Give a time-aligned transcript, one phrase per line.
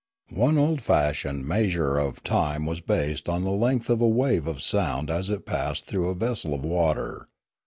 [0.33, 4.63] One old fashioned measurer of time was based on the length of a wave of
[4.63, 7.27] sound as it passed through a vessel of water.